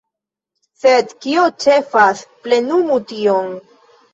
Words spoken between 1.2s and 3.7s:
kio ĉefas– plenumu tion.